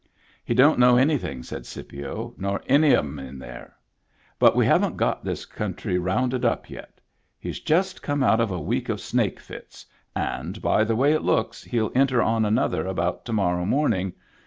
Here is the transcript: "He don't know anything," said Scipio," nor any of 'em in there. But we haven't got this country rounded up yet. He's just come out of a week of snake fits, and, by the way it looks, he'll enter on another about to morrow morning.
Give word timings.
"He 0.51 0.55
don't 0.55 0.79
know 0.79 0.97
anything," 0.97 1.43
said 1.43 1.67
Scipio," 1.67 2.33
nor 2.37 2.63
any 2.65 2.91
of 2.93 3.05
'em 3.05 3.19
in 3.19 3.37
there. 3.37 3.75
But 4.39 4.55
we 4.55 4.65
haven't 4.65 4.97
got 4.97 5.23
this 5.23 5.45
country 5.45 5.99
rounded 5.99 6.43
up 6.43 6.71
yet. 6.71 6.99
He's 7.37 7.59
just 7.59 8.01
come 8.01 8.23
out 8.23 8.39
of 8.41 8.49
a 8.49 8.59
week 8.59 8.89
of 8.89 8.99
snake 8.99 9.39
fits, 9.39 9.85
and, 10.15 10.59
by 10.59 10.85
the 10.85 10.95
way 10.95 11.13
it 11.13 11.21
looks, 11.21 11.63
he'll 11.63 11.91
enter 11.93 12.19
on 12.19 12.45
another 12.45 12.87
about 12.87 13.25
to 13.25 13.33
morrow 13.33 13.63
morning. 13.63 14.13